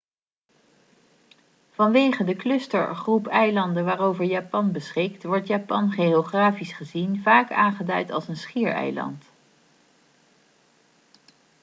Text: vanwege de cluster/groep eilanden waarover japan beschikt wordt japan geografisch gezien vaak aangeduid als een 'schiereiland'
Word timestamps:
vanwege 1.71 2.23
de 2.23 2.35
cluster/groep 2.35 3.27
eilanden 3.27 3.85
waarover 3.85 4.25
japan 4.25 4.71
beschikt 4.71 5.23
wordt 5.23 5.47
japan 5.47 5.91
geografisch 5.91 6.73
gezien 6.73 7.21
vaak 7.21 7.51
aangeduid 7.51 8.11
als 8.11 8.27
een 8.27 8.37
'schiereiland' 8.37 9.25